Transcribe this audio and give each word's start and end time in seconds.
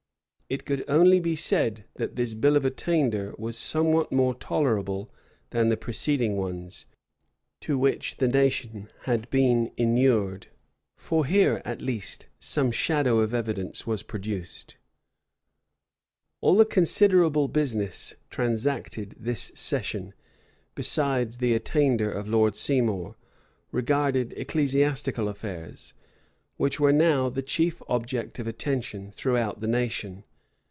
It 0.51 0.65
could 0.65 0.83
only 0.89 1.21
be 1.21 1.37
said, 1.37 1.85
that 1.95 2.17
this 2.17 2.33
bill 2.33 2.57
of 2.57 2.65
attainder 2.65 3.33
was 3.37 3.55
somewhat 3.57 4.11
more 4.11 4.35
tolerable 4.35 5.09
than 5.51 5.69
the 5.69 5.77
preceding 5.77 6.35
ones, 6.35 6.85
to 7.61 7.77
which 7.77 8.17
the 8.17 8.27
nation 8.27 8.89
had 9.03 9.29
been 9.29 9.71
inured; 9.77 10.47
for 10.97 11.25
here, 11.25 11.61
at 11.63 11.81
least, 11.81 12.27
some 12.37 12.69
shadow 12.69 13.21
of 13.21 13.33
evidence 13.33 13.87
was 13.87 14.03
produced. 14.03 14.71
* 14.75 16.43
2 16.43 16.49
and 16.49 16.57
3 16.57 16.65
Edward 16.65 16.75
VI. 16.75 16.83
c. 16.83 17.05
18. 17.05 17.09
Burnet 17.09 17.31
vol. 17.33 17.43
ii. 17.43 17.45
p. 17.47 17.47
99. 17.47 17.47
All 17.47 17.47
the 17.47 17.47
considerable 17.47 17.47
business 17.47 18.15
transacted 18.29 19.15
this 19.17 19.51
session, 19.55 20.13
besides 20.75 21.37
the 21.37 21.53
attainder 21.53 22.11
of 22.11 22.27
Lord 22.27 22.57
Seymour, 22.57 23.15
regarded 23.71 24.33
ecclesiastical 24.35 25.29
affairs, 25.29 25.93
which 26.57 26.77
were 26.77 26.91
now 26.91 27.29
the 27.29 27.41
chief 27.41 27.81
object 27.87 28.37
of 28.37 28.47
attention 28.47 29.13
throughout 29.13 29.61
the 29.61 29.67
nation. 29.69 30.25